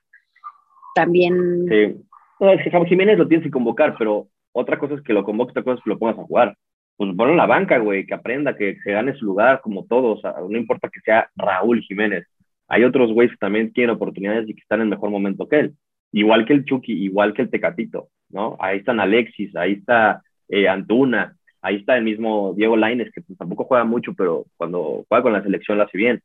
[0.95, 1.65] también.
[1.67, 1.95] Sí.
[2.39, 4.27] es que Jiménez lo tienes que convocar, pero
[4.59, 6.57] otra cosa es que lo convoques, otra cosa es que lo pongas a jugar.
[6.95, 10.21] Pues ponlo en la banca, güey, que aprenda, que se gane su lugar como todos.
[10.23, 12.25] no importa que sea Raúl Jiménez.
[12.67, 15.73] Hay otros güeyes que también tienen oportunidades y que están en mejor momento que él.
[16.11, 18.57] Igual que el Chucky, igual que el Tecatito, ¿no?
[18.59, 23.37] Ahí están Alexis, ahí está eh, Antuna, ahí está el mismo Diego Laines, que pues,
[23.37, 26.21] tampoco juega mucho, pero cuando juega con la selección lo hace bien.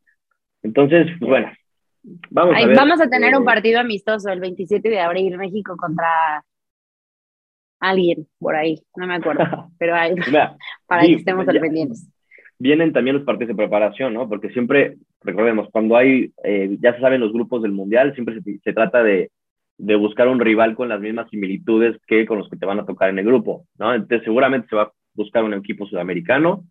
[0.63, 1.53] Entonces, pues, bueno,
[2.31, 6.43] Vamos, a, vamos a tener un eh, partido amistoso el 27 de abril, México contra
[7.83, 9.43] alguien por ahí, no me acuerdo,
[9.79, 10.15] pero hay,
[10.87, 12.09] para que estemos al pendientes.
[12.59, 14.29] Vienen también los partidos de preparación, ¿no?
[14.29, 18.59] Porque siempre, recordemos, cuando hay, eh, ya se saben los grupos del Mundial, siempre se,
[18.61, 19.33] se trata de,
[19.79, 22.87] de, buscar un rival con las mismas similitudes que con los que te van a
[22.87, 23.93] tocar en el grupo, ¿no?
[23.93, 26.63] Entonces seguramente se va a buscar un equipo sudamericano,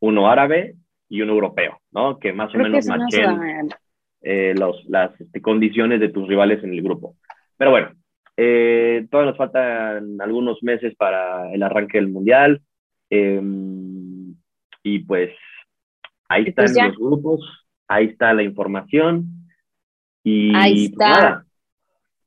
[0.00, 0.74] uno árabe
[1.08, 2.18] y uno europeo, ¿no?
[2.18, 3.70] Que más o menos machen
[4.20, 7.16] eh, los, las este, condiciones de tus rivales en el grupo.
[7.56, 7.92] Pero bueno,
[8.40, 12.62] eh, todavía nos faltan algunos meses para el arranque del Mundial.
[13.10, 14.36] Em,
[14.84, 15.32] y pues
[16.28, 19.26] ahí pues están los grupos, ahí está la información.
[20.22, 21.44] Y ahí pues está.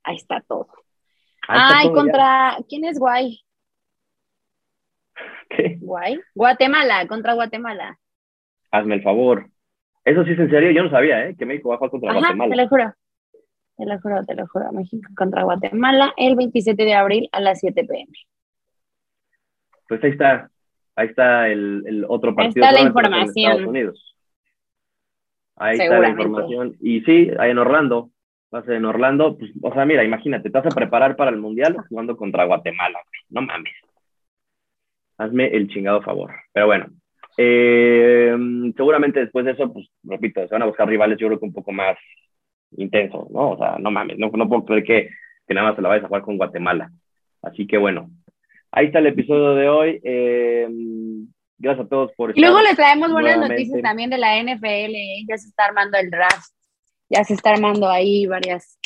[0.04, 0.67] ahí está todo.
[1.47, 2.58] Ay, contra.
[2.67, 3.39] ¿Quién es Guay?
[5.50, 5.78] ¿Qué?
[5.80, 6.19] Guay.
[6.36, 7.97] Guatemala, contra Guatemala.
[8.69, 9.50] Hazme el favor.
[10.04, 11.36] Eso sí es en serio, yo no sabía, ¿eh?
[11.38, 12.50] Que México va a jugar contra Guatemala.
[12.50, 12.93] Te lo juro.
[13.82, 14.72] Te lo juro, te lo juro.
[14.74, 18.06] México contra Guatemala el 27 de abril a las 7 pm.
[19.88, 20.52] Pues ahí está.
[20.96, 22.63] Ahí está el, el otro partido.
[22.63, 23.52] Ahí está la información.
[23.52, 24.15] Estados Unidos.
[25.56, 26.78] Ahí está la información.
[26.80, 28.12] Y sí, ahí en Orlando.
[28.54, 29.36] Va a ser en Orlando.
[29.36, 33.00] Pues, o sea, mira, imagínate, te vas a preparar para el Mundial jugando contra Guatemala.
[33.30, 33.74] No mames.
[35.17, 36.32] Hazme el chingado favor.
[36.54, 36.86] Pero bueno,
[37.36, 38.38] eh,
[38.78, 41.53] seguramente después de eso, pues repito, se van a buscar rivales, yo creo que un
[41.53, 41.97] poco más
[42.78, 43.51] intensos, ¿no?
[43.51, 45.09] O sea, no mames, no, no puedo creer que,
[45.47, 46.91] que, nada más se la vayas a jugar con Guatemala.
[47.41, 48.09] Así que bueno,
[48.72, 50.01] ahí está el episodio de hoy.
[50.03, 50.67] Eh,
[51.61, 55.26] gracias a todos por Y luego les traemos buenas noticias también de la NFL, ¿eh?
[55.28, 56.51] ya se está armando el draft,
[57.09, 58.80] ya se está armando ahí varias,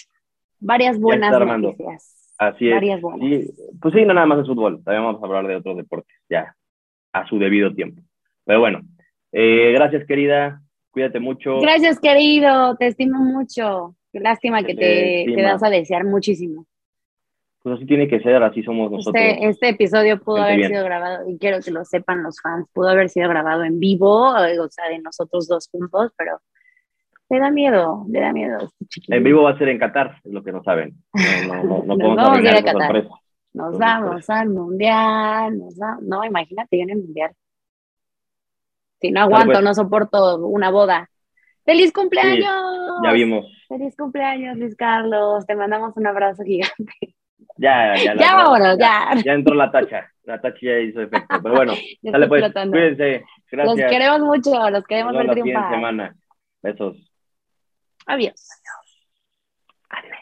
[0.60, 2.12] varias buenas noticias.
[2.38, 2.82] Así es.
[3.82, 6.54] pues sí, no nada más es fútbol, también vamos a hablar de otros deportes, ya,
[7.14, 8.02] a su debido tiempo.
[8.44, 8.82] Pero bueno,
[9.32, 10.62] eh, gracias querida,
[10.96, 11.60] cuídate mucho.
[11.60, 13.98] Gracias querido, te estimo mucho.
[14.14, 16.66] Qué lástima que te, te das a desear muchísimo.
[17.62, 19.24] Pues así tiene que ser, así somos este, nosotros.
[19.26, 22.88] Este, este episodio pudo haber sido grabado, y quiero que lo sepan los fans, pudo
[22.88, 26.40] haber sido grabado en vivo, o sea, de nosotros dos juntos, pero
[27.30, 28.70] Le da miedo, le da miedo.
[28.80, 29.14] este.
[29.14, 30.96] En vivo va a ser en Qatar, es lo que no saben.
[31.48, 32.94] No, no, no, no Nos podemos vamos a ir a Qatar.
[32.94, 33.12] Nos
[33.54, 37.32] Entonces, vamos al mundial, nos va- No, imagínate yo en el mundial.
[39.02, 39.64] Si no aguanto, pues.
[39.64, 41.10] no soporto una boda.
[41.66, 42.64] ¡Feliz cumpleaños!
[43.04, 43.46] Ya vimos.
[43.68, 45.46] ¡Feliz cumpleaños, Luis Carlos!
[45.46, 46.94] Te mandamos un abrazo gigante.
[47.58, 48.16] Ya, ya.
[48.16, 49.16] la- Ya vámonos, ya.
[49.24, 50.12] Ya entró la tacha.
[50.24, 51.40] La tacha ya hizo efecto.
[51.42, 51.72] Pero bueno,
[52.02, 52.44] Ya estoy pues.
[52.44, 52.72] flotando.
[52.74, 53.24] Cuídense.
[53.52, 53.92] Los Gracias.
[53.92, 55.70] queremos mucho, los queremos Nos ver la triunfar.
[55.74, 56.16] semana.
[56.62, 57.14] Besos.
[58.08, 58.46] Adiós.
[59.90, 60.18] Adiós.